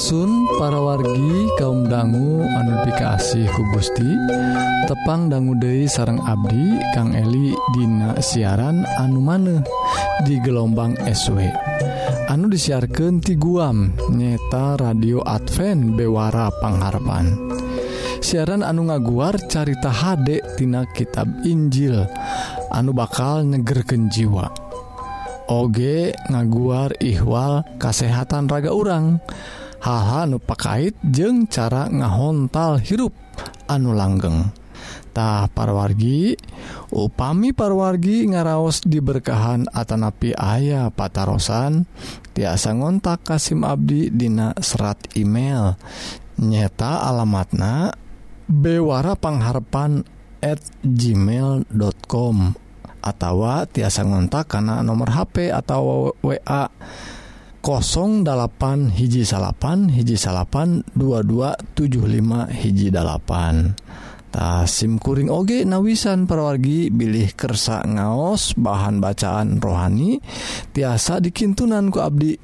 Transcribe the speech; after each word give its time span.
Asun 0.00 0.48
para 0.56 0.80
wargi 0.80 1.44
kaum 1.60 1.84
dangu 1.84 2.40
anu 2.40 2.72
ku 3.52 3.62
Gusti 3.76 4.08
tepang 4.88 5.28
dangu 5.28 5.52
Dei 5.60 5.84
sarang 5.84 6.24
Abdi 6.24 6.80
Kang 6.96 7.12
Eli 7.12 7.52
Dina 7.76 8.16
siaran 8.16 8.80
anu 8.96 9.20
maneh 9.20 9.60
di 10.24 10.40
gelombang 10.40 10.96
SW 11.04 11.44
anu 12.32 12.48
disiarkan 12.48 13.20
ti 13.20 13.36
guam 13.36 13.92
nyeta 14.08 14.80
radio 14.80 15.20
Advent 15.20 15.92
Bewara 15.92 16.48
Pangharapan. 16.48 17.36
Siaran 18.24 18.64
anu 18.64 18.88
ngaguar 18.88 19.36
carita 19.52 19.92
Hdektina 19.92 20.88
tina 20.88 20.96
kitab 20.96 21.28
Injil 21.44 22.08
anu 22.72 22.96
bakal 22.96 23.44
nyegerken 23.44 24.08
jiwa. 24.08 24.48
Oge 25.52 26.16
ngaguar 26.32 26.96
ikhwal 27.04 27.68
kasehatan 27.76 28.48
raga 28.48 28.72
urang. 28.72 29.20
dan 29.20 29.59
haha 29.80 30.28
nupakait 30.28 30.92
jeung 31.02 31.48
cara 31.48 31.88
ngahontal 31.88 32.78
hirup 32.84 33.16
anu 33.66 33.96
langgengtah 33.96 35.48
parwargi 35.52 36.36
upami 36.92 37.56
parwargi 37.56 38.28
ngaraos 38.30 38.84
diberkahan 38.84 39.66
Atanapi 39.72 40.36
ayah 40.36 40.92
patarosan 40.92 41.88
tiasa 42.36 42.76
ngontak 42.76 43.24
Kasim 43.24 43.66
Abdi 43.66 44.12
Dina 44.12 44.54
serat 44.60 45.00
email. 45.16 45.76
Nyeta 46.40 47.04
alamatna 47.04 47.92
Bewara 48.48 49.12
pengharpan@ 49.12 50.20
gmail.com 50.80 52.36
atau 53.00 53.36
tiasa 53.68 54.04
ngontak 54.04 54.44
karena 54.48 54.84
nomor 54.84 55.12
HP 55.12 55.52
atau 55.52 56.12
wa 56.20 56.60
08 57.60 58.88
hiji 58.96 59.20
salapan 59.28 59.92
hiji 59.92 60.16
salapan 60.16 60.80
2275 60.96 62.48
hiji 62.56 62.88
8tah 62.88 64.64
SIMkuring 64.64 65.28
oge 65.28 65.68
nawisan 65.68 66.24
perwargi 66.24 66.88
bilih 66.88 67.36
kersa 67.36 67.84
ngaos 67.84 68.56
bahan 68.56 69.04
bacaan 69.04 69.60
rohani 69.60 70.24
tiasa 70.72 71.20
dikintunanku 71.20 72.00
Abdi. 72.00 72.40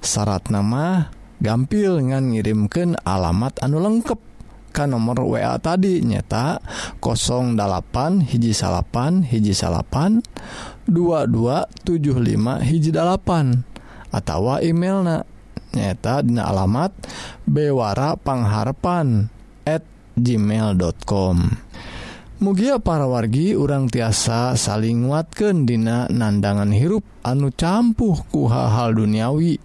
Syarat 0.00 0.48
nama 0.48 1.12
gampil 1.44 2.00
ngan 2.00 2.32
ngirimken 2.32 2.96
alamat 3.04 3.60
anu 3.60 3.84
lengkap 3.84 4.32
Ka 4.74 4.90
nomor 4.90 5.22
WA 5.22 5.54
tadi 5.62 6.02
nyata 6.02 6.58
08 6.98 8.26
hiji 8.26 8.50
salapan 8.50 9.22
hiji 9.22 9.54
salapan 9.54 10.18
2275 10.90 11.70
hiji 12.58 12.90
8 12.90 13.73
atau 14.14 14.62
emailna. 14.62 15.26
Nyata 15.74 16.22
dina 16.22 16.46
alamat 16.46 16.94
bewara 17.50 18.14
pangharpan@ 18.14 19.34
gmail.com 20.14 21.36
Mugia 22.44 22.76
para 22.82 23.06
wargi 23.06 23.54
urang 23.54 23.86
tiasa 23.88 24.58
saling 24.58 25.06
nguatkan 25.06 25.64
dina 25.64 26.10
nandangan 26.10 26.74
hirup 26.74 27.06
anu 27.24 27.48
campuh 27.54 28.20
ku 28.28 28.50
hal-hal 28.50 28.92
duniawi. 28.92 29.56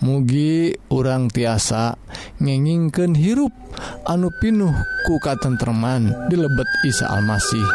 Mugi 0.00 0.72
urang 0.94 1.28
tiasa 1.28 1.98
ngengingken 2.38 3.18
hirup 3.18 3.52
anu 4.08 4.30
pinuh 4.40 4.72
ku 5.04 5.14
di 5.20 6.00
dilebet 6.30 6.70
Isa 6.86 7.12
Almasih 7.12 7.66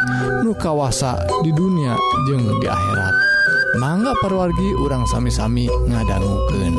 nu 0.41 0.55
kawasa 0.55 1.19
di 1.45 1.51
dunia 1.53 1.93
jeung 2.25 2.47
di 2.63 2.65
akhirat. 2.65 3.28
mangga 3.77 4.17
perwargi 4.17 4.73
urang 4.81 5.05
sami-sami 5.05 5.69
ngadangguken 5.69 6.73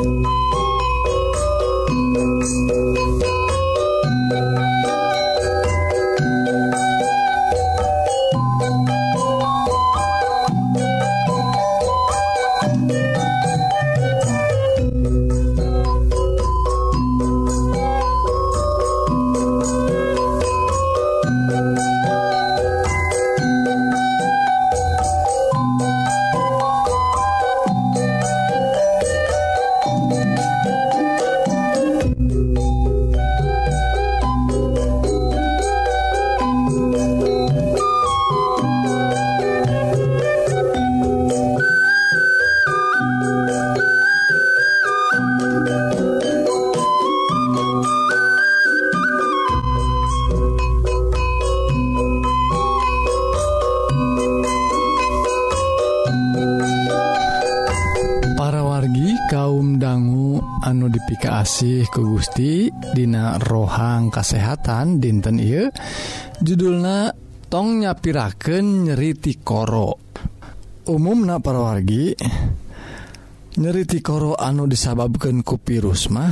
Hang 63.81 64.13
kesehatan 64.13 65.01
dinten 65.01 65.41
I 65.41 65.65
judulna 66.37 67.09
tongnya 67.49 67.97
piraken 67.97 68.85
nyeriti 68.85 69.41
koro. 69.41 69.97
Umum 70.85 71.25
na 71.25 71.41
parawargi 71.41 72.13
nyeriti 73.57 74.05
koro 74.05 74.37
anu 74.37 74.69
disababkan 74.69 75.41
ku 75.41 75.57
virus 75.65 76.13
mah 76.13 76.29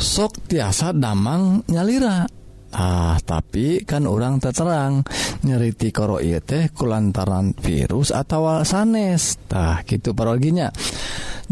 sok 0.00 0.48
tiasa 0.48 0.96
damang 0.96 1.60
nyalira. 1.68 2.24
Ah 2.72 3.20
tapi 3.20 3.84
kan 3.84 4.08
orang 4.08 4.40
terterang 4.40 5.04
nyeriti 5.44 5.92
koro 5.92 6.24
ieu 6.24 6.40
teh 6.40 6.72
kulantaran 6.72 7.52
virus 7.52 8.16
atau 8.16 8.64
sanes 8.64 9.44
tah 9.44 9.84
gitu 9.84 10.16
paroginya 10.16 10.72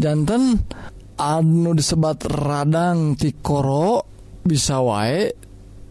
jantan 0.01 0.57
anu 1.21 1.77
disebat 1.77 2.25
radang 2.25 3.13
tikoro 3.13 4.10
bisa 4.41 4.81
wae 4.81 5.31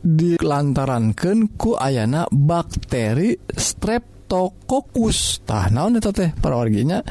dilantarankan 0.00 1.60
ku 1.60 1.76
ayana 1.76 2.24
bakteri 2.32 3.36
streptokokus 3.52 5.44
tah 5.44 5.68
naon 5.68 6.00
eta 6.00 6.08
teh 6.08 6.32
parawarginya 6.32 7.04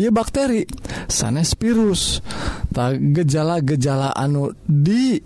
ya 0.00 0.08
bakteri 0.08 0.64
sanes 1.04 1.52
virus. 1.60 2.24
Tah 2.70 2.96
gejala-gejala 2.96 4.16
anu 4.16 4.54
di 4.64 5.20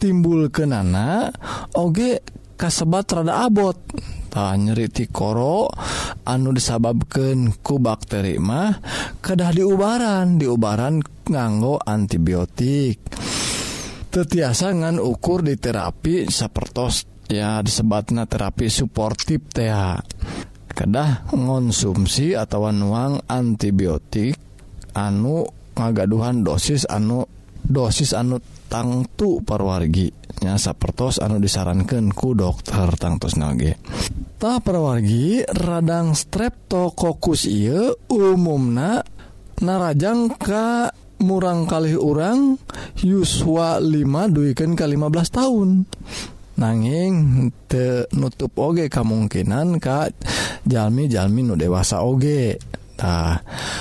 timbul 0.00 0.50
kenana 0.50 1.30
oge 1.78 2.18
kasebat 2.58 3.14
rada 3.14 3.46
abot. 3.46 3.78
Tah 4.34 4.58
nyeriti 4.58 5.06
koro 5.14 5.70
anu 6.26 6.50
disababkan 6.50 7.62
ku 7.62 7.78
bakteri 7.78 8.42
mah 8.42 8.74
kedah 9.22 9.54
diubaran 9.54 10.34
diubaran 10.34 10.98
nganggo 11.30 11.78
antibiotik. 11.78 12.98
tetiasa 14.14 14.70
ngan 14.70 15.02
ukur 15.02 15.42
di 15.42 15.58
terapi 15.58 16.30
sapertos 16.30 17.26
ya 17.26 17.58
disebatnya 17.66 18.30
terapi 18.30 18.70
suportif 18.70 19.50
teh 19.50 19.74
kedah 20.70 21.34
ngonsumsi 21.34 22.38
atau 22.38 22.70
nuang 22.70 23.18
antibiotik 23.26 24.38
anu 24.94 25.42
ngagaduhan 25.74 26.46
dosis 26.46 26.86
anu 26.86 27.26
dosis 27.66 28.14
anu 28.14 28.38
tangtu 28.70 29.42
parwarginya 29.42 30.62
sapertos 30.62 31.18
anu 31.18 31.42
disarankan 31.42 32.14
ku 32.14 32.38
dokter 32.38 32.94
tangtus 32.94 33.34
nage. 33.34 33.82
Ta 34.38 34.62
perwargi 34.62 35.42
radang 35.42 36.14
streptokokus 36.14 37.50
iya 37.50 37.90
umumna 38.06 39.02
narajang 39.58 40.38
ka 40.38 40.94
murang 41.22 41.68
kali 41.68 41.94
orang 41.94 42.56
Yuswa 43.02 43.78
5 43.78 44.34
duikan 44.34 44.74
ke 44.74 44.84
15 44.86 45.38
tahun. 45.38 45.68
Nanging 46.54 47.14
te 47.66 48.06
nutup 48.14 48.54
oge 48.62 48.86
kemungkinan 48.86 49.82
Kak 49.82 50.14
jalmi-jalmi 50.62 51.42
nu 51.42 51.58
dewasa 51.58 52.06
oge. 52.06 52.58
Nah, 52.94 53.34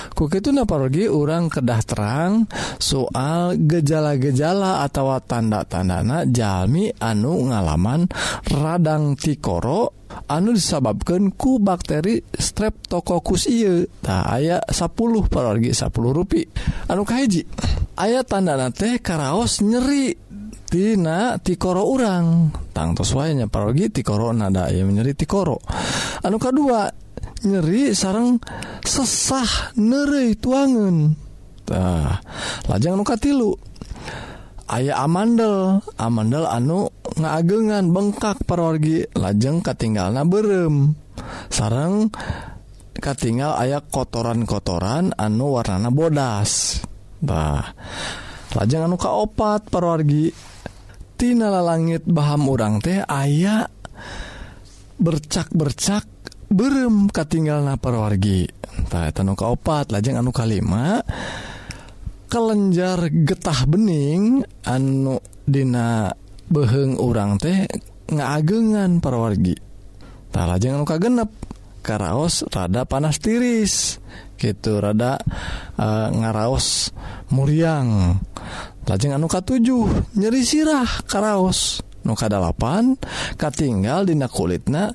kok 0.09 0.33
itu 0.33 0.49
naparogi 0.49 1.05
orang 1.05 1.45
kedah 1.45 1.81
terang 1.85 2.49
soal 2.81 3.53
gejala-gejala 3.61 4.81
atau 4.81 5.13
tanda-tandana 5.21 6.25
jalmi 6.25 6.89
anu 6.97 7.53
ngalaman 7.53 8.09
radang 8.49 9.13
tikoro 9.13 10.02
anu 10.29 10.55
disababkan 10.55 11.33
ku 11.33 11.59
bakteri 11.59 12.23
strep 12.35 12.87
tokokus 12.87 13.49
tak 14.01 14.23
aya 14.27 14.61
10 14.65 15.31
parorgi 15.31 15.71
10 15.73 15.89
rui 15.93 16.43
anuji 16.89 17.41
ayat 17.97 18.25
tandana 18.27 18.69
teh 18.73 18.99
karaos 18.99 19.61
nyeri 19.61 20.15
Tina 20.73 21.37
tikoro 21.37 21.85
urang. 21.85 22.49
Tangtos 22.73 23.13
wanya 23.13 23.45
parogi 23.45 23.93
tikoro 23.93 24.33
nada 24.33 24.73
ya 24.73 24.81
nyeri 24.81 25.13
tikoro. 25.13 25.61
Anu 26.25 26.41
kedua 26.41 26.89
nyeri 27.45 27.93
sarang 27.93 28.41
sesah 28.81 29.75
nere 29.77 30.33
tuangan 30.39 31.13
tah 31.63 32.19
lajang 32.67 32.99
nuka 32.99 33.15
tilu 33.15 33.55
aya 34.69 35.03
amandel 35.03 35.83
amandel 35.99 36.47
anu 36.47 36.87
ngaagengan 37.19 37.91
bengkak 37.91 38.41
perorgi 38.47 39.05
lajeng 39.15 39.59
ketinggal 39.59 40.15
na 40.15 40.23
berem. 40.23 40.95
Sarang 41.51 42.11
katingal 42.97 43.59
aya 43.59 43.83
kotoran-kotoran 43.83 45.15
anu 45.15 45.59
warnana 45.59 45.91
bodas. 45.91 46.79
Bah 47.23 47.75
lajeng 48.53 48.87
anu 48.87 48.95
kaopat 48.99 49.67
perorgitinala 49.71 51.61
langit 51.63 52.03
Baham 52.07 52.47
urang 52.47 52.79
teh 52.83 53.01
aya 53.03 53.67
bercak-bercak 54.99 56.05
berem 56.53 57.09
ketinggal 57.09 57.65
na 57.65 57.75
perorgitah 57.81 59.09
anu 59.09 59.33
kaopat 59.33 59.89
lajeng 59.89 60.21
anu 60.21 60.29
kalima 60.29 61.01
kelenjar 62.33 63.13
getah 63.13 63.69
bening 63.69 64.41
anu 64.65 65.21
Dina 65.45 66.09
beheng 66.49 66.97
urang 66.97 67.37
teh 67.37 67.69
ngaagengan 68.09 68.97
perwargitala 68.97 70.57
jangan 70.57 70.81
luka 70.81 70.97
genep 70.97 71.29
karaos 71.85 72.41
rada 72.49 72.89
panas 72.89 73.21
tiris 73.21 74.01
gitu 74.39 74.81
rada 74.81 75.19
uh, 75.77 76.09
ngaraos 76.09 76.89
muriang. 77.29 78.17
Lajeng 78.83 79.15
anuka 79.15 79.39
7 79.39 80.19
nyeri 80.19 80.43
sirah 80.43 81.07
karaos. 81.07 81.79
Nuka 82.03 82.27
8 82.27 83.39
katinggal 83.39 84.03
dina 84.03 84.27
kulitna 84.27 84.91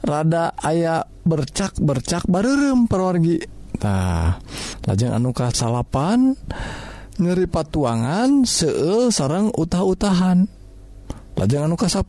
rada 0.00 0.56
aya 0.56 1.04
bercak 1.04 1.76
bercak 1.76 2.24
barem 2.24 2.88
perwargi 2.88 3.55
nah 3.82 4.38
lajeng 4.86 5.12
anuka 5.12 5.52
salapan 5.52 6.36
nyeri 7.16 7.48
patuangan 7.48 8.44
seul 8.44 9.08
sarang 9.08 9.52
utah-utahan. 9.52 10.48
Lajeng 11.36 11.68
anuka 11.68 11.88
10 11.88 12.04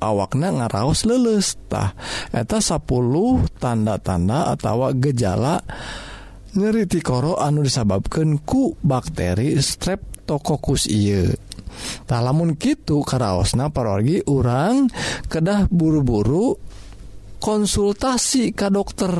awakna 0.00 0.48
ngaraos 0.54 1.04
lelestah 1.04 1.92
eta 2.32 2.58
10 2.62 2.80
tanda-tanda 3.58 4.54
atau 4.54 4.88
gejala 4.96 5.60
nyeri 6.56 6.88
tikoro 6.88 7.36
anu 7.36 7.60
disababkan 7.66 8.40
ku 8.42 8.72
bakteri 8.80 9.58
streptokokus 9.60 10.88
iye 10.88 11.36
tak 12.08 12.20
lamun 12.24 12.56
gitu 12.56 13.04
karaosna 13.04 13.70
parorgi 13.70 14.24
urang 14.26 14.88
kedah 15.30 15.70
buru-buru 15.70 16.58
konsultasi 17.38 18.50
ke 18.50 18.66
dokter. 18.66 19.14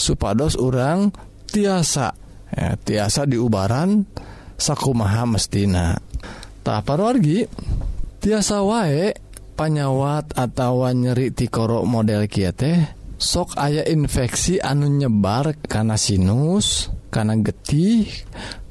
supados 0.00 0.56
orang 0.56 1.12
tiasa 1.44 2.16
ya, 2.56 2.80
tiasa 2.80 3.28
diubaran 3.28 4.08
sakumaha 4.56 5.28
mestina. 5.28 6.00
Tak 6.64 6.88
parwargi 6.88 7.44
tiasa 8.24 8.64
wae 8.64 9.12
panyawat 9.56 10.32
atau 10.40 10.88
nyeri 10.88 11.36
tikoro 11.36 11.84
model 11.84 12.24
kia 12.24 12.56
teh 12.56 12.80
sok 13.20 13.60
aya 13.60 13.84
infeksi 13.84 14.56
anu 14.56 14.88
nyebar 14.88 15.52
karena 15.68 16.00
sinus 16.00 16.88
karena 17.12 17.36
getih 17.36 18.08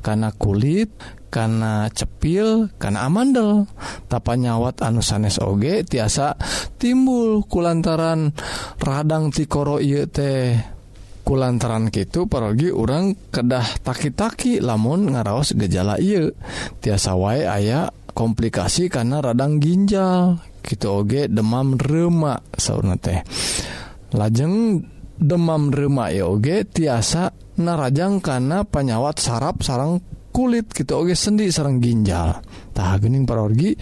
karena 0.02 0.34
kulit 0.34 0.90
karena 1.30 1.86
cepil 1.94 2.74
karena 2.82 3.06
amandel. 3.06 3.70
Tapa 4.10 4.34
nyawat 4.34 4.82
anu 4.82 5.06
sanes 5.06 5.38
oge 5.38 5.86
tiasa 5.86 6.34
timbul 6.82 7.46
kulantaran 7.46 8.34
radang 8.82 9.30
tikoro 9.30 9.78
ieu 9.78 10.10
teh. 10.10 10.58
Kulantaran 11.30 11.94
gitu 11.94 12.26
pergi 12.26 12.74
orang 12.74 13.14
kedah 13.30 13.86
taki-taki 13.86 14.58
lamun 14.66 15.14
ngaraos 15.14 15.54
gejala 15.54 16.02
I 16.02 16.26
tiasa 16.82 17.14
wae 17.14 17.46
aya 17.46 17.94
komplikasi 18.18 18.90
karena 18.90 19.22
radang 19.22 19.62
ginjal. 19.62 20.42
Gitu 20.66 20.90
oge 20.90 21.30
demam 21.30 21.78
remak 21.78 22.50
sauna 22.58 22.98
teh. 22.98 23.22
Lajeng 24.18 24.82
demam 25.22 25.70
remak 25.70 26.18
ya 26.18 26.26
oge 26.26 26.66
tiasa 26.66 27.30
narajang 27.62 28.26
karena 28.26 28.66
penyawat 28.66 29.22
saraf 29.22 29.62
sarang 29.62 30.02
kulit. 30.34 30.74
Gitu 30.74 30.98
oge 30.98 31.14
sendi 31.14 31.54
sarang 31.54 31.78
ginjal. 31.78 32.42
Tah 32.74 32.98
gening 32.98 33.30
parorgi 33.30 33.78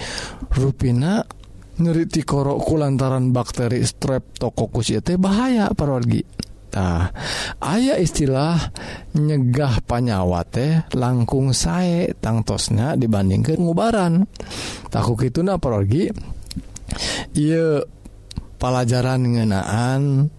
rupina 0.59 1.23
nyeri 1.79 2.11
tikoro 2.11 2.59
kulantaran 2.59 3.31
bakteri 3.31 3.87
streptococcus 3.87 4.99
teh 4.99 5.15
bahaya 5.15 5.71
parorgi 5.71 6.19
ah 6.77 7.09
ayaah 7.57 7.97
istilah 7.97 8.69
nyegah 9.17 9.81
panyawate 9.81 10.85
langkung 10.93 11.57
sae 11.57 12.13
tangtosnya 12.21 12.93
dibandingkan 12.93 13.57
mubaran 13.57 14.29
takut 14.93 15.25
itu 15.25 15.41
naprogi 15.41 16.13
ia 17.33 17.81
pelajaran 18.61 19.25
ngenaan 19.25 20.29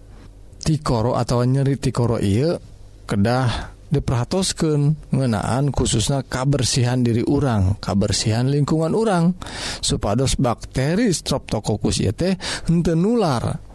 tikoro 0.63 1.19
atau 1.19 1.43
nyeri 1.43 1.75
tikoro 1.75 2.23
iya 2.23 2.55
kedah 3.03 3.79
diperatosken 3.89 5.09
ngenaan 5.09 5.73
khususnya 5.73 6.21
kabersihan 6.21 7.01
diri 7.01 7.25
urang 7.25 7.81
kabersihan 7.81 8.45
lingkungan 8.47 8.93
urang. 8.93 9.33
Supados 9.81 10.37
bakteri 10.37 11.09
streptokokus 11.09 12.05
yete 12.05 12.37
nular. 12.69 13.68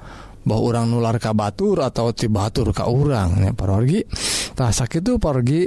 bahwa 0.45 0.63
orang 0.71 0.87
nular 0.93 1.17
ka 1.19 1.33
Batur 1.33 1.83
atau 1.83 2.13
ti 2.13 2.29
Batur 2.29 2.71
ka 2.71 2.89
urang 2.89 3.41
tak 4.55 4.71
sakit 4.71 5.03
itu 5.03 5.19
pergi 5.19 5.67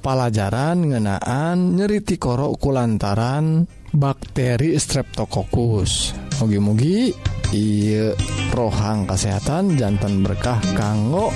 pelajaran 0.00 0.94
ngenaan 0.94 1.76
nyeriti 1.76 2.16
korok 2.16 2.56
kulantaran 2.56 3.66
bakteri 3.92 4.78
streptokokus 4.78 6.16
mugi-mugi 6.40 7.12
iya 7.52 8.14
rohang 8.54 9.06
kesehatan 9.06 9.76
jantan 9.78 10.24
berkah 10.24 10.58
kanggo 10.74 11.30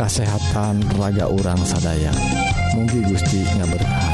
kesehatan 0.00 0.80
raga 0.96 1.28
orang 1.28 1.60
sadaya. 1.66 2.12
Mugi 2.72 3.02
Gusti 3.04 3.42
nya 3.58 3.66
berkah 3.66 4.09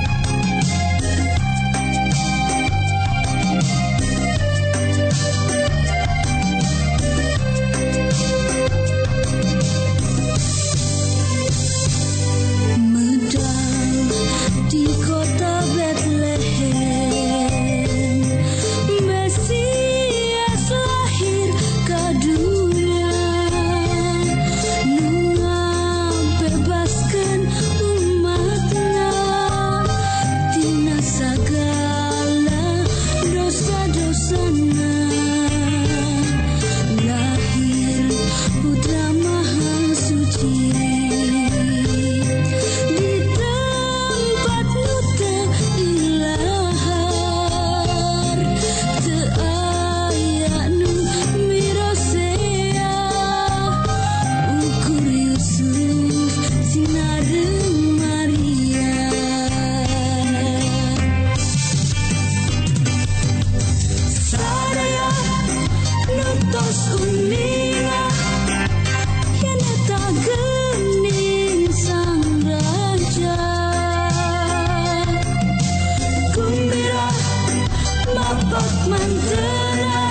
Rapat 78.46 78.86
Mantena 78.86 80.06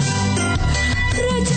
Raja 1.15 1.54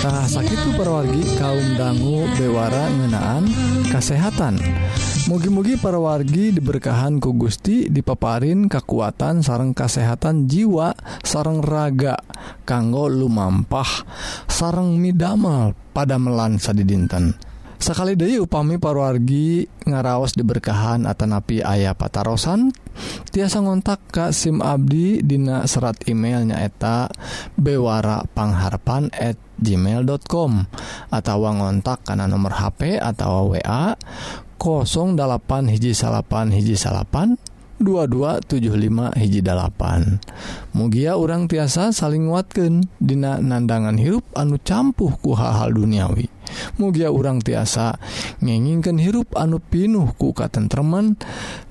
Tah 0.00 0.24
itu 0.24 0.80
perwargi 0.80 1.36
kaum 1.36 1.76
dangu 1.76 2.24
bewara 2.40 2.88
ngenaan 2.88 3.44
kesehatan 3.92 4.56
mugi-mugi 5.28 5.76
perwargi 5.76 6.56
diberkahan 6.56 7.20
ku 7.20 7.36
Gusti 7.36 7.84
dipaparin 7.92 8.64
kekuatan 8.72 9.44
sarang 9.44 9.76
kesehatan 9.76 10.48
jiwa 10.48 10.96
sarang 11.20 11.60
raga 11.60 12.16
kanggo 12.64 13.12
lumampah 13.12 14.08
sarang 14.48 14.96
midamel 14.96 15.76
pada 15.92 16.16
melansa 16.16 16.72
di 16.72 16.88
dinten 16.88 17.49
sakali 17.80 18.14
Dewi 18.14 18.36
upami 18.38 18.76
parwargi 18.76 19.64
ngaraos 19.88 20.36
diberkahan 20.36 21.08
Atanapi 21.08 21.64
ayah 21.64 21.96
patarosan 21.96 22.70
tiasa 23.32 23.64
ngontak 23.64 24.04
Ka 24.12 24.30
SIM 24.30 24.60
Abdi 24.60 25.24
Dina 25.24 25.64
serat 25.64 26.04
emailnya 26.06 26.60
eta 26.60 27.08
bewarapangharpan@ 27.56 29.50
gmail.com 29.60 30.52
atau 31.12 31.38
ngontak 31.44 32.04
karena 32.08 32.24
nomor 32.24 32.56
HP 32.56 32.96
atau 32.96 33.52
wa 33.52 33.96
08 34.60 35.72
hiji 35.72 35.96
salapan 35.96 36.52
hiji 36.52 36.76
salapan 36.76 37.40
2275 37.80 40.76
mugia 40.76 41.16
orang 41.16 41.48
tiasa 41.48 41.96
saling 41.96 42.28
nguatkan 42.28 42.84
Dina 43.00 43.40
nandangan 43.40 43.96
hirup 43.96 44.28
anu 44.36 44.60
campuh 44.60 45.16
ku 45.16 45.32
hal-hal 45.32 45.72
duniawi. 45.72 46.28
Mugia 46.76 47.08
orang 47.08 47.40
tiasa 47.40 47.96
ngengingkan 48.44 49.00
hirup 49.00 49.32
anu 49.32 49.64
pinuh 49.64 50.12
ku 50.20 50.36
katentreman 50.36 51.16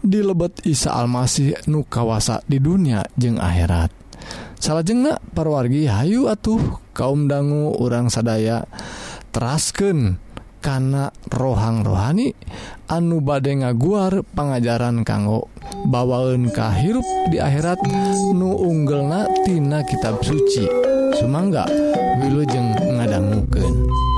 di 0.01 0.25
lebet 0.25 0.65
Isa 0.65 0.97
Almasih 0.97 1.69
nu 1.69 1.85
kawasa 1.85 2.41
di 2.49 2.57
dunia 2.57 3.05
jeung 3.13 3.37
akhirat. 3.37 3.93
Salah 4.57 4.83
jengak 4.83 5.21
parwargi 5.31 5.87
Hayu 5.87 6.27
atuh 6.27 6.59
kaum 6.91 7.29
dangu 7.29 7.71
orang 7.79 8.11
sadaya 8.11 8.67
terasken 9.29 10.17
kana 10.59 11.15
rohang 11.31 11.81
rohani 11.81 12.35
anu 12.91 13.23
bade 13.23 13.55
ngaguar 13.55 14.23
pengajaran 14.35 15.07
kanggo 15.07 15.47
bawaun 15.87 16.51
kahirup 16.51 17.05
di 17.31 17.39
akhirat 17.39 17.79
nu 18.35 18.59
unggelnatina 18.59 19.83
kitab 19.87 20.19
suci 20.23 20.89
Sumangga 21.19 21.65
wilujeng 22.21 22.69
ngadangguken. 22.95 24.08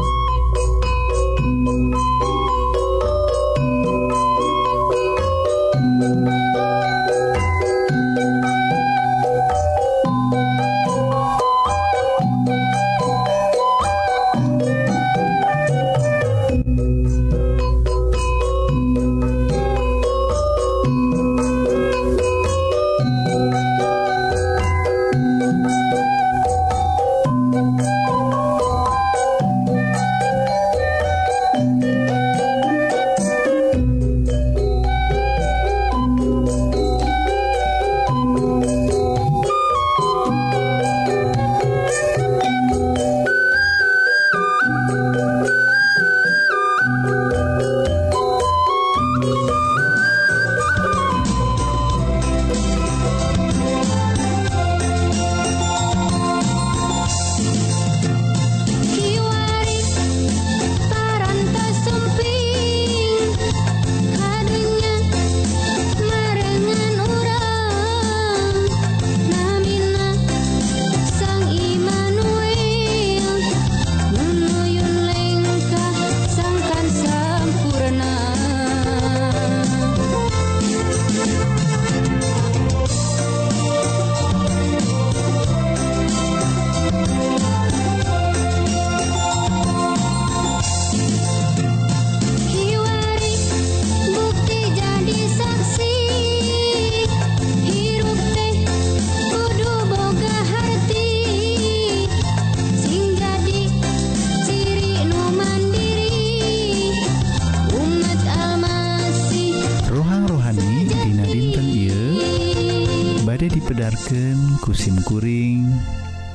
kusimkuring 114.71 115.67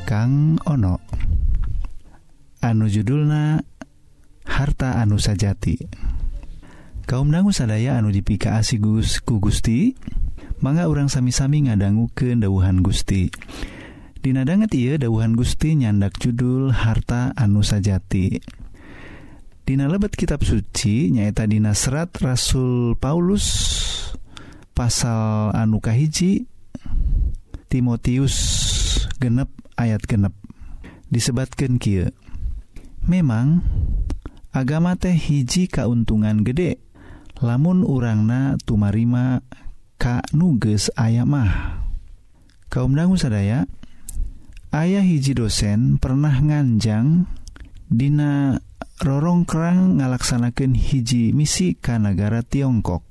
Kang 0.04 0.60
ono. 0.68 1.00
Anu 2.60 2.84
judulna 2.84 3.64
harta 4.44 5.00
anu 5.00 5.16
sajati. 5.16 5.80
Kaum 7.08 7.32
dangu 7.32 7.56
sadaya 7.56 7.96
anu 7.96 8.12
dipika 8.12 8.60
asigus 8.60 9.24
ku 9.24 9.40
Gusti 9.40 9.96
mangga 10.60 10.84
orang 10.84 11.08
sami-sami 11.08 11.64
ngadanggu 11.64 12.12
ke 12.12 12.36
dauhan 12.36 12.84
Gusti. 12.84 13.32
Dinadanget 14.20 14.76
ia 14.76 15.00
dauhan 15.00 15.32
Gusti 15.32 15.72
nyandak 15.72 16.20
judul 16.20 16.76
harta 16.76 17.32
anu 17.40 17.64
sajati. 17.64 18.36
Dina 19.64 19.88
lebet 19.88 20.12
kitab 20.12 20.44
suci 20.44 21.08
nyaeta 21.08 21.48
Dina 21.48 21.72
serat 21.72 22.12
Rasul 22.20 23.00
Paulus 23.00 23.48
pasal 24.76 25.56
anukahiji 25.56 26.44
Timotius 27.76 28.36
genep 29.20 29.52
ayat 29.76 30.00
genep. 30.08 30.32
Disebatkan 31.12 31.76
Ky 31.76 32.08
memang 33.04 33.60
agama 34.48 34.96
teh 34.96 35.12
hiji 35.12 35.68
kauntungan 35.68 36.40
gede 36.40 36.80
lamun 37.44 37.84
urangna 37.84 38.56
tumarima 38.64 39.44
Ka 40.00 40.24
nuges 40.32 40.88
aya 40.96 41.28
mah. 41.28 41.84
Kaum 42.72 42.96
dangu 42.96 43.20
sadaya 43.20 43.68
ayah 44.72 45.04
hiji 45.04 45.36
dosen 45.36 46.00
pernah 46.00 46.32
nganjang 46.32 47.28
Dina 47.92 48.56
rorong 49.04 49.44
kerang 49.44 50.00
ngalaksanakan 50.00 50.72
hiji 50.72 51.36
misi 51.36 51.76
Kanagara 51.76 52.40
Tiongkok. 52.40 53.04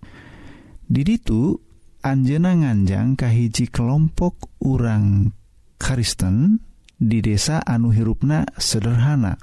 Diditu 0.90 1.65
Anjena 2.06 2.54
nganjang 2.54 3.18
kahiji 3.18 3.66
kelompok 3.74 4.54
urang 4.62 5.34
Kristen 5.82 6.62
di 7.02 7.18
desa 7.18 7.66
anu 7.66 7.90
hirupna 7.90 8.46
sederhana. 8.62 9.42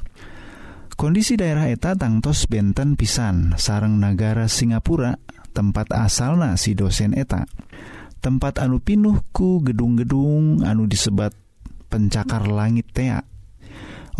Kondisi 0.94 1.34
daerah 1.34 1.66
eta 1.66 1.98
tangtos 1.98 2.46
benten 2.46 2.94
pisan. 2.94 3.58
Sarang 3.58 3.98
negara 3.98 4.46
Singapura 4.46 5.18
tempat 5.50 5.90
asalna 5.90 6.54
si 6.54 6.78
dosen 6.78 7.18
eta. 7.18 7.50
Tempat 8.22 8.62
anu 8.62 8.78
pinuhku 8.78 9.66
gedung-gedung 9.66 10.62
anu 10.62 10.86
disebat 10.86 11.34
pencakar 11.90 12.46
langit 12.46 12.94
tea. 12.94 13.26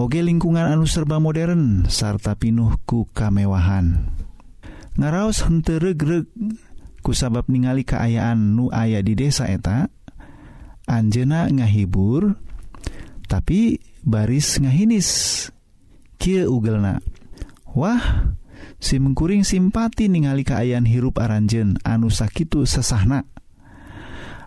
Oge 0.03 0.19
lingkungan 0.19 0.67
anu 0.67 0.91
serba 0.91 1.23
modern 1.23 1.87
sarta 1.87 2.35
pinuhku 2.35 3.07
kamewahan. 3.15 4.11
Ngaraos 4.99 5.47
henteregreg 5.47 6.27
kusabab 7.03 7.51
ningali 7.51 7.83
keayaan 7.83 8.55
nu 8.55 8.71
aya 8.71 9.03
di 9.03 9.19
desa 9.19 9.51
eta 9.51 9.91
Anjena 10.87 11.47
ngahibur 11.47 12.35
tapi 13.31 13.79
baris 14.03 14.59
ngahinis. 14.59 15.09
Kie 16.19 16.47
ugelna. 16.47 17.03
Wah 17.73 18.35
si 18.83 18.99
mengkuring 18.99 19.47
simpati 19.47 20.11
ningali 20.11 20.43
keayaan 20.45 20.87
hirup 20.87 21.23
aranjen 21.23 21.79
anu 21.87 22.11
sakitu 22.11 22.67
sesahna. 22.67 23.27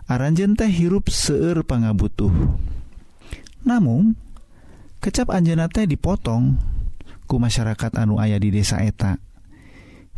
Aranjen 0.06 0.54
teh 0.54 0.70
hirup 0.70 1.10
seueur 1.10 1.66
pangabutuh. 1.66 2.30
Namun 3.66 4.14
kecap 5.02 5.34
anjena 5.34 5.66
teh 5.66 5.88
dipotong 5.88 6.56
ku 7.26 7.42
masyarakat 7.42 7.98
anu 7.98 8.22
ayah 8.22 8.38
di 8.38 8.54
desa 8.54 8.84
eta. 8.86 9.18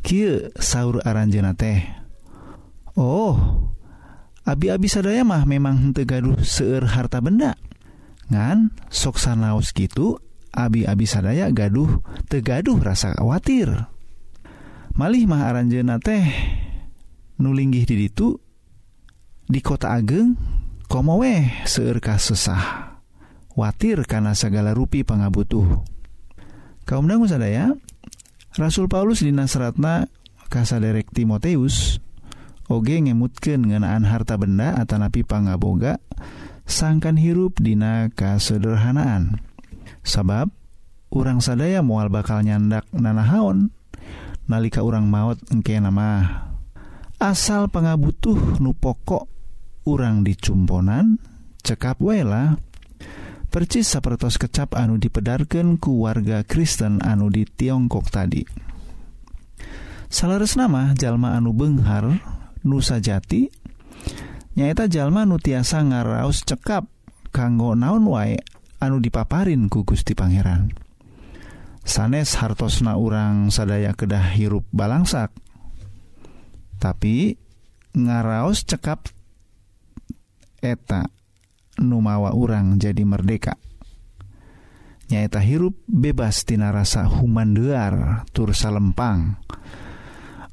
Kie 0.05 0.53
sahur 0.61 1.01
aranjena 1.03 1.57
teh. 1.57 2.08
Oh 2.99 3.39
abi-abi 4.43 4.91
sadaya 4.91 5.23
mah 5.23 5.47
memang 5.47 5.95
tegaduh 5.95 6.35
gaduh 6.35 6.43
seueur 6.43 6.83
harta 6.91 7.23
benda. 7.23 7.55
Ngan 8.27 8.75
soksan 8.91 9.47
laos 9.47 9.71
gitu 9.71 10.19
abi-abi 10.51 11.07
sadaya 11.07 11.47
gaduh 11.55 12.03
tegaduh 12.27 12.75
rasa 12.83 13.15
khawatir. 13.15 13.71
Malih 14.99 15.31
mah 15.31 15.47
aranjena 15.47 16.03
teh 16.03 16.27
nulinggih 17.39 17.87
di 17.87 18.11
itu 18.11 18.35
di 19.47 19.63
kota 19.63 19.95
ageng 19.95 20.35
komo 20.91 21.23
weh 21.23 21.47
seueur 21.71 22.03
sesah. 22.19 22.99
Watir 23.55 24.07
karena 24.11 24.35
segala 24.35 24.75
rupi 24.75 25.07
pangabutuh. 25.07 25.87
Kaum 26.83 27.07
dangu 27.07 27.31
sadaya 27.31 27.75
Rasul 28.59 28.91
Paulus 28.91 29.23
di 29.23 29.31
Nasratna 29.31 30.11
kasaderek 30.51 31.15
Timoteus 31.15 32.03
oge 32.69 33.01
ngemutken 33.01 33.73
ngenaan 33.73 34.05
harta 34.05 34.37
benda 34.37 34.77
Atanapi 34.77 35.25
pangaboga 35.25 35.97
sangkan 36.69 37.17
hirup 37.17 37.57
Dina 37.59 38.13
kasederhanaan. 38.13 39.41
Sabab 40.05 40.53
urang 41.09 41.41
sadaya 41.41 41.81
mual 41.81 42.13
bakal 42.13 42.45
nyandak 42.45 42.85
nanahaon 42.93 43.73
nalika 44.49 44.85
urang 44.85 45.09
maut 45.09 45.41
engke 45.49 45.77
nama 45.81 46.45
asal 47.17 47.73
pangabutuh 47.73 48.61
nu 48.61 48.77
pokok 48.77 49.25
urang 49.89 50.25
dicumponan 50.25 51.17
cekap 51.65 52.01
wela 52.01 52.61
percis 53.49 53.89
sapertos 53.89 54.37
kecap 54.37 54.77
anu 54.77 55.01
dipedarkan 55.01 55.81
ku 55.81 56.05
warga 56.05 56.45
Kristen 56.45 57.01
anu 57.01 57.33
di 57.33 57.49
Tiongkok 57.49 58.13
tadi. 58.13 58.45
Salares 60.09 60.57
nama 60.57 60.93
jalma 60.97 61.37
anu 61.37 61.53
Benghar 61.53 62.38
nusa 62.67 63.03
jati. 63.03 63.51
Nyaeta 64.59 64.91
jalma 64.91 65.23
nutiasa 65.23 65.83
ngaraos 65.87 66.43
cekap 66.43 66.91
kanggo 67.31 67.79
naon 67.79 68.09
wae 68.11 68.41
anu 68.83 68.99
dipaparin 68.99 69.71
ku 69.71 69.87
Gusti 69.87 70.19
Pangeran. 70.19 70.75
Sanes 71.87 72.37
hartosna 72.37 72.99
urang 72.99 73.49
sadaya 73.49 73.95
kedah 73.95 74.35
hirup 74.35 74.67
balangsak. 74.75 75.33
Tapi 76.79 77.39
ngaraos 77.97 78.67
cekap 78.67 79.09
eta 80.59 81.09
numawa 81.79 82.35
urang 82.35 82.77
jadi 82.77 83.03
merdeka. 83.07 83.57
Nyaeta 85.09 85.41
hirup 85.41 85.81
bebas 85.89 86.45
tina 86.45 86.69
rasa 86.69 87.09
humandear 87.09 88.29
tur 88.37 88.53
salempang. 88.53 89.41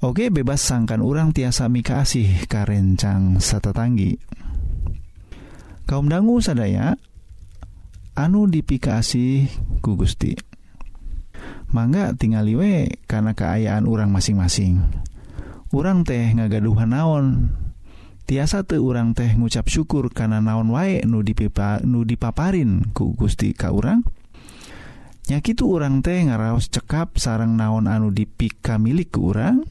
Oke 0.06 0.30
bebas 0.30 0.62
sangkan 0.62 1.02
urang 1.02 1.34
tiasa 1.34 1.66
mikasih 1.66 2.46
karencang 2.46 3.42
satetanggi 3.42 4.22
kaum 5.90 6.06
dangu 6.14 6.38
sadaya 6.46 6.94
anu 8.14 8.46
dipikasi 8.46 9.50
ku 9.82 9.98
Gusti. 9.98 10.38
Mangga 11.74 12.14
tinggal 12.14 12.46
we 12.54 13.02
karena 13.10 13.34
keayaan 13.34 13.90
urang 13.90 14.14
masing-masing. 14.14 14.86
Urang 15.74 16.06
teh 16.06 16.38
ngagaduhan 16.38 16.94
naon? 16.94 17.58
Tiasa 18.30 18.62
tuh 18.62 18.86
urang 18.86 19.18
teh 19.18 19.34
ngucap 19.34 19.66
syukur 19.74 20.14
karena 20.14 20.38
naon 20.38 20.70
wae 20.70 21.02
nu 21.02 21.26
dipipa 21.26 21.82
nu 21.82 22.06
dipaparin 22.06 22.94
ku 22.94 23.18
Gusti 23.18 23.58
ka 23.58 23.74
urang? 23.74 24.06
Nyakitu 25.34 25.66
urang 25.66 26.06
teh 26.06 26.22
ngaraos 26.30 26.70
cekap 26.70 27.18
sarang 27.18 27.58
naon 27.58 27.90
anu 27.90 28.14
dipika 28.14 28.78
milik 28.78 29.10
ke 29.10 29.18
urang? 29.18 29.66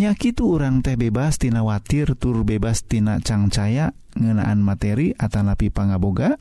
nyaki 0.00 0.32
urang 0.40 0.80
teh 0.80 0.96
bebastina 0.96 1.60
watir 1.60 2.16
tur 2.16 2.46
bebas 2.48 2.88
tina 2.88 3.20
cangcaya 3.20 3.92
ngenaan 4.16 4.60
materi 4.64 5.12
Atanapi 5.16 5.68
pangaboga. 5.68 6.40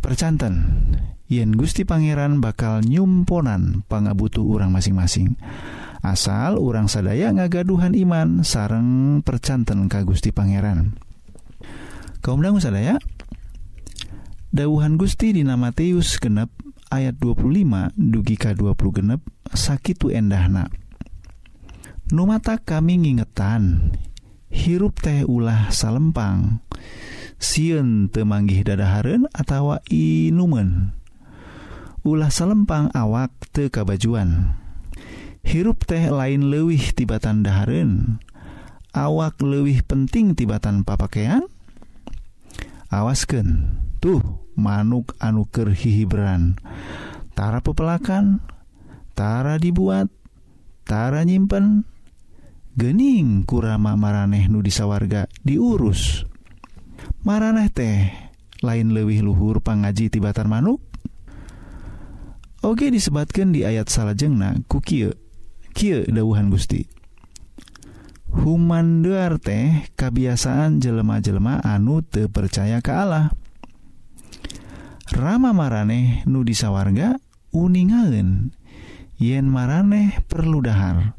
Percanten 0.00 0.54
yen 1.28 1.52
Gusti 1.52 1.84
Pangeran 1.84 2.40
bakal 2.40 2.80
nyumponan 2.82 3.84
pangabutuh 3.86 4.42
urang 4.42 4.72
masing-masing. 4.72 5.36
Asal 6.00 6.56
urang 6.56 6.88
sadaya 6.88 7.28
ngagaduhan 7.28 7.92
iman 7.92 8.40
sareng 8.40 9.20
percanten 9.20 9.92
ka 9.92 10.00
Gusti 10.08 10.32
Pangeran. 10.32 10.96
Kaum 12.24 12.40
dangu 12.40 12.60
sadaya? 12.60 12.96
Dawuhan 14.50 14.96
Gusti 14.96 15.36
dina 15.36 15.54
Matius 15.60 16.16
genep 16.16 16.50
ayat 16.90 17.20
25 17.20 17.94
dugi 17.94 18.34
ka 18.40 18.56
20 18.56 18.96
genep 18.96 19.20
sakitu 19.52 20.08
endahna. 20.08 20.72
Numata 22.10 22.58
kami 22.58 22.98
ngingetan 23.06 23.94
hirup 24.50 24.98
teh 24.98 25.22
ulah 25.22 25.70
salempang. 25.70 26.58
Siun 27.38 28.10
temanggih 28.10 28.66
dadaharun 28.66 29.30
atau 29.30 29.78
inumen. 29.86 30.92
Ulah 32.02 32.34
salempang 32.34 32.90
awak 32.92 33.30
te 33.54 33.70
kabajuan. 33.70 34.58
Hirup 35.46 35.86
teh 35.86 36.10
lain 36.10 36.50
lewih 36.50 36.82
tibatan 36.92 37.46
daharun 37.46 38.18
awak 38.90 39.38
lewih 39.38 39.86
penting 39.86 40.34
tibatan 40.34 40.82
papakaian 40.82 41.46
awasken 42.90 43.78
tuh 44.02 44.18
manuk 44.58 45.14
anuker 45.22 45.70
hihibran 45.70 46.58
tara 47.38 47.62
pepelakan 47.62 48.42
tara 49.14 49.62
dibuat 49.62 50.10
tara 50.82 51.22
nyimpen 51.22 51.86
gening 52.80 53.44
kurama 53.44 53.92
maraneh 53.92 54.48
nu 54.48 54.64
disawarga 54.64 55.28
diurus. 55.44 56.24
Maraneh 57.28 57.68
teh 57.68 58.08
lain 58.64 58.96
lewih 58.96 59.20
luhur 59.20 59.60
pangaji 59.60 60.08
tibatan 60.08 60.48
manuk? 60.48 60.80
Oke 62.64 62.88
disebatkan 62.88 63.52
di 63.52 63.68
ayat 63.68 63.92
salahjengna 63.92 64.64
ku 64.64 64.80
Ky 64.80 65.12
dauhan 66.08 66.48
Gusti. 66.48 66.88
Humanduar 68.32 69.36
teh 69.36 69.84
kebiasaan 70.00 70.80
jelema-jelema 70.80 71.60
anu 71.60 72.00
te 72.00 72.32
percaya 72.32 72.80
ke 72.80 72.96
Allah. 72.96 73.28
Rama 75.12 75.52
maraneh 75.52 76.24
nu 76.24 76.48
disawarga 76.48 77.20
uningaen 77.52 78.56
yen 79.20 79.52
maraneh 79.52 80.16
perlu 80.24 80.64
dahar. 80.64 81.12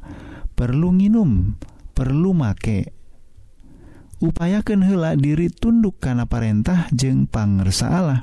Perlu 0.61 0.93
minum 0.93 1.57
perlu 1.97 2.37
make. 2.37 2.93
Upayakan 4.21 4.85
hela 4.85 5.17
diri 5.17 5.49
tunduk 5.49 5.97
karena 5.97 6.29
Parentah 6.29 6.85
jeng 6.93 7.25
pangersa 7.25 7.89
Allah. 7.89 8.21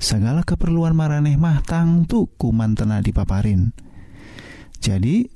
Segala 0.00 0.40
keperluan 0.40 0.96
mareh 0.96 1.36
mah 1.36 1.60
tangtu 1.60 2.32
kuman 2.40 2.72
tena 2.72 3.04
dipaparin. 3.04 3.76
Jadi 4.80 5.28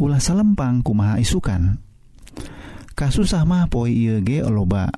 ulah 0.00 0.16
selempang 0.16 0.80
kumaha 0.80 1.20
isukan. 1.20 1.76
Kasus 2.96 3.36
mah 3.44 3.68
poi 3.68 4.16
loba. 4.48 4.88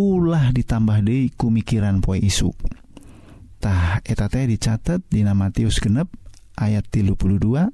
Ulah 0.00 0.48
ditambah 0.48 1.04
di 1.04 1.28
kumikiran 1.36 2.00
poi 2.00 2.24
isutah 2.24 4.00
etat 4.00 4.32
dicatat 4.32 5.04
Dina 5.12 5.36
Matius 5.36 5.76
genep 5.76 6.08
ayat 6.56 6.88
32 6.88 7.68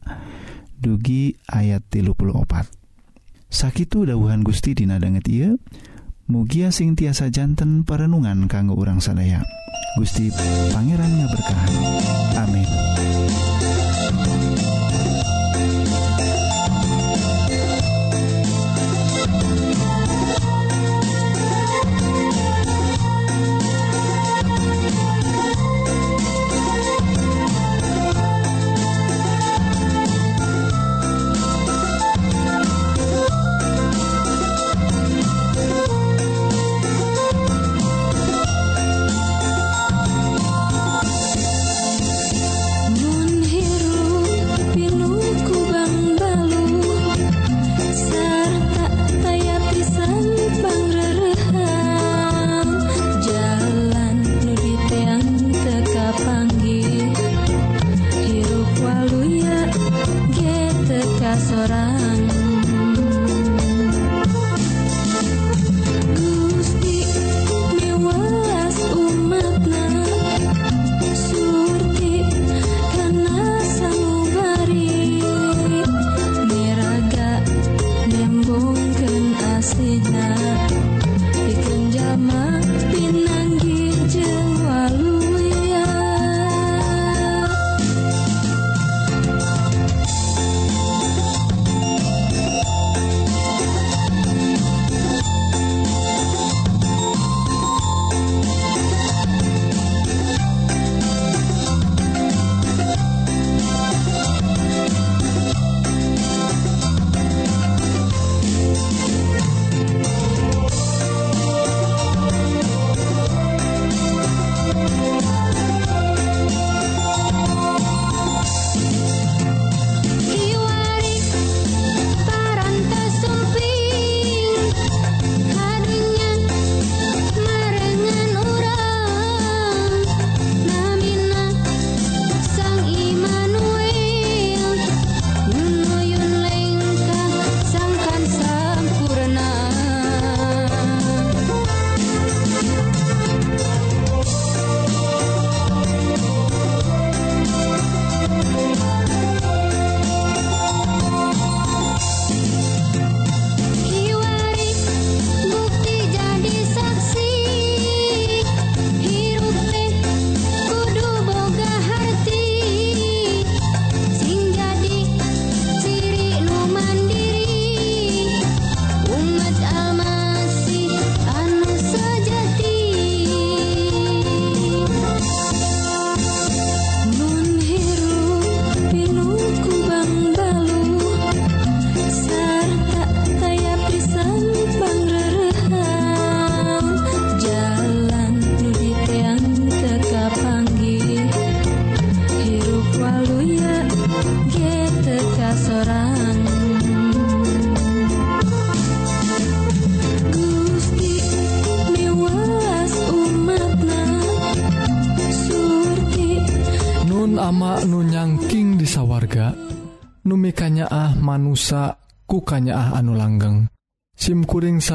dugi 0.79 1.37
ayat 1.49 1.83
34 1.89 2.17
sakit 2.17 2.69
sakittu 3.49 4.05
dauhan 4.05 4.43
Gusti 4.43 4.77
dinadanget 4.77 5.25
ia 5.31 5.51
mugia 6.27 6.75
sing 6.75 6.99
tiasa 6.99 7.31
jantan 7.31 7.87
perenungan 7.87 8.51
kanggo 8.51 8.75
urang 8.75 8.99
sadaya. 8.99 9.47
Gusti 9.97 10.29
Pangerannya 10.75 11.27
berkahan 11.31 11.73
amin. 12.37 12.69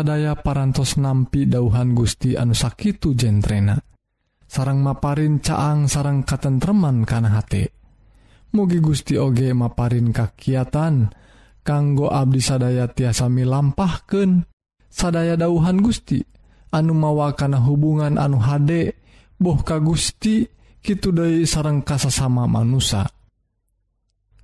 sadaya 0.01 0.33
parantos 0.33 0.97
nampi 0.97 1.45
dauhan 1.45 1.93
Gusti 1.93 2.33
anu 2.33 2.57
Sakitu 2.57 3.13
jentrena. 3.13 3.77
Sarang 4.49 4.81
maparin 4.81 5.37
caang 5.45 5.85
sarang 5.85 6.25
katentreman 6.25 7.05
kana 7.05 7.37
hate. 7.37 7.69
Mugi 8.57 8.81
Gusti 8.81 9.21
oge 9.21 9.53
maparin 9.53 10.09
kakiatan 10.09 11.13
kanggo 11.61 12.09
Abdi 12.09 12.41
sadaya 12.41 12.89
tiasami 12.89 13.45
lampahken 13.45 14.41
sadaya 14.89 15.37
dauhan 15.37 15.85
Gusti 15.85 16.17
anu 16.73 16.97
mawa 16.97 17.37
kana 17.37 17.61
hubungan 17.61 18.17
anu 18.17 18.41
hade 18.41 18.97
boh 19.37 19.61
ka 19.61 19.77
Gusti 19.77 20.49
Kitu 20.81 21.13
dari 21.13 21.45
sarang 21.45 21.85
kasasama 21.85 22.49
manusa. 22.49 23.05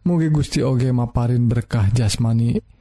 Mugi 0.06 0.30
Gusti 0.30 0.62
oge 0.62 0.94
maparin 0.94 1.50
berkah 1.50 1.90
jasmani. 1.90 2.77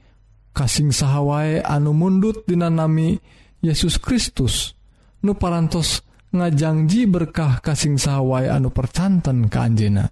kasing 0.56 0.88
sahwai 0.88 1.60
anu 1.60 1.92
mundut 1.92 2.48
dinanami 2.48 3.20
Yesus 3.60 4.00
Kristus. 4.00 4.72
Nu 5.20 5.36
parantos 5.36 6.00
ngajangji 6.32 7.04
berkah 7.04 7.60
kasing 7.60 8.00
sahawai 8.00 8.48
anu 8.48 8.72
percanten 8.72 9.52
ke 9.52 9.58
Anjena 9.60 10.08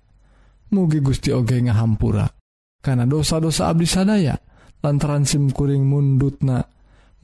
mugi 0.68 1.00
Gusti 1.00 1.32
Oge 1.32 1.62
ngahampura. 1.64 2.28
Karena 2.84 3.08
dosa-dosa 3.08 3.72
Abdi 3.72 3.88
sadaya 3.88 4.36
lantaran 4.84 5.24
simkuring 5.24 5.88
mundutna 5.88 6.60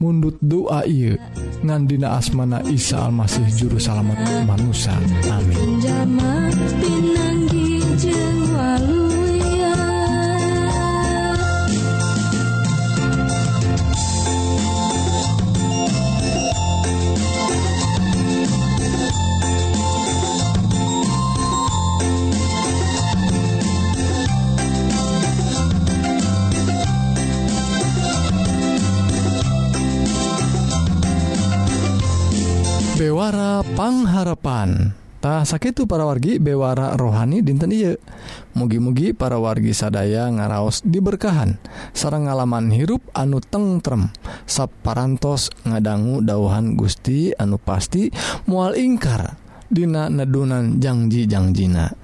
mundut 0.01 0.41
doa 0.41 0.81
iya 0.89 1.13
ngandina 1.61 2.17
asmana 2.17 2.65
Isa 2.65 3.05
Almasih 3.05 3.45
juru 3.53 3.77
salamet 3.77 4.17
manusia. 4.49 4.97
Amin. 5.29 7.20
pangharapantah 33.81 35.41
sakit 35.41 35.89
para 35.89 36.05
wargi 36.05 36.37
bewara 36.37 36.93
rohani 36.93 37.41
dinten 37.41 37.73
Iye 37.73 37.97
mugi-mugi 38.53 39.09
para 39.09 39.41
wargi 39.41 39.73
sadaya 39.73 40.29
ngaraos 40.29 40.85
diberkahan. 40.85 41.57
Sarang 41.89 42.29
ngalaman 42.29 42.69
hirup 42.69 43.01
anu 43.17 43.41
tengrem 43.41 44.13
saparantos 44.45 45.49
ngadanggu 45.65 46.21
dauhan 46.21 46.77
Gusti 46.77 47.33
anu 47.33 47.57
pasti 47.57 48.13
mual 48.45 48.77
ingkar 48.77 49.41
Dina 49.71 50.13
nedunan 50.13 50.77
janjijangjiina 50.83 51.95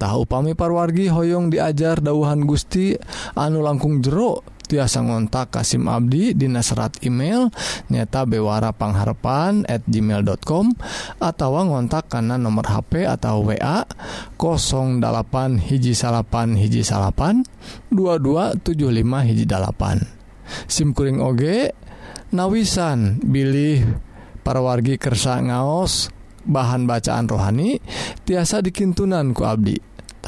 tahu 0.00 0.22
pami 0.24 0.54
parwargi 0.56 1.12
Hoong 1.12 1.52
diajar 1.52 2.00
dauhan 2.00 2.46
Gusti 2.48 2.96
anu 3.36 3.60
langkung 3.60 4.00
jeruk 4.00 4.46
tiasa 4.68 5.00
ngontak 5.00 5.56
Kasim 5.56 5.88
Abdi 5.88 6.36
Dina 6.36 6.60
serat 6.60 7.00
email 7.00 7.48
nyata 7.88 8.28
bewara 8.28 8.76
pangharpan 8.76 9.64
at 9.64 9.82
gmail.com 9.88 10.76
atau 11.18 11.50
ngontak 11.64 12.12
karena 12.12 12.36
nomor 12.36 12.68
HP 12.68 13.08
atau 13.08 13.48
WA 13.48 13.88
08 14.36 15.64
hiji 15.64 15.96
salapan 15.96 16.60
hiji 16.60 16.84
salapan 16.84 17.42
2275 17.90 18.68
hijjipan 19.24 19.98
SIMkuring 20.68 21.24
OG 21.24 21.42
nawisan 22.32 23.20
bilih 23.24 23.84
para 24.44 24.60
wargi 24.60 25.00
kersa 25.00 25.40
ngaos 25.44 26.12
bahan 26.48 26.88
bacaan 26.88 27.28
rohani 27.28 27.80
tiasa 28.24 28.64
dikintunanku 28.64 29.44
Abdi. 29.44 29.76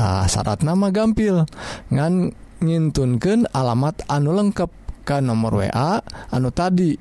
Syarat 0.00 0.64
nama 0.64 0.88
gampil 0.88 1.44
ngan 1.92 2.33
ngintunkan 2.61 3.49
alamat 3.51 4.05
anu 4.07 4.37
lengkap 4.37 4.70
ke 5.05 5.18
nomor 5.18 5.64
WA 5.64 6.05
anu 6.31 6.53
tadi 6.53 6.94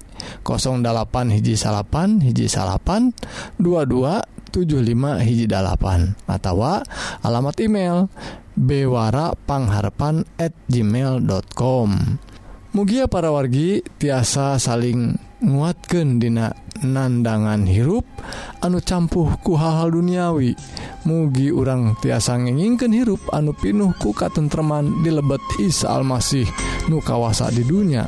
08 0.48 1.36
hiji 1.36 1.54
salapan 1.60 2.24
hiji 2.24 2.48
salapan 2.48 3.12
2275 3.60 5.28
hiji 5.28 5.46
dalapan 5.46 6.16
atau 6.26 6.64
alamat 7.22 7.56
email 7.62 8.08
bewarapangharapan 8.56 10.26
at 10.40 10.56
gmail.com 10.68 11.90
Mugia 12.70 13.10
para 13.10 13.34
wargi 13.34 13.82
tiasa 13.98 14.62
saling 14.62 15.29
nguatkan 15.40 16.20
dina 16.20 16.52
nandangan 16.80 17.68
hirup 17.68 18.08
anu 18.64 18.80
campuhku 18.80 19.56
hal-hal 19.56 19.92
duniawi. 19.92 20.56
Mugi 21.08 21.50
urang 21.50 21.96
tiasa 22.00 22.36
ngeningken 22.36 22.92
hirup 22.92 23.24
anu 23.32 23.56
pinuh 23.56 23.96
ku 24.00 24.12
katentreman 24.12 25.04
di 25.04 25.12
lebet 25.12 25.42
Isa 25.60 25.96
Almasih 25.96 26.48
nu 26.92 27.00
kawasa 27.00 27.52
di 27.52 27.64
dunia 27.64 28.04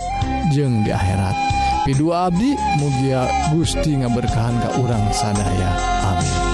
jeng 0.52 0.84
di 0.84 0.92
akhirat. 0.92 1.36
Pidu 1.82 2.14
Abdi 2.14 2.54
mugia 2.78 3.26
Gusti 3.50 3.98
ngaberkahan 3.98 4.56
ke 4.62 4.70
urang 4.86 5.06
sadaya. 5.16 5.72
Amin. 6.06 6.51